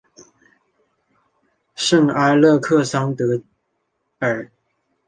[1.75, 3.39] 圣阿勒克桑德
[4.17, 4.49] 尔。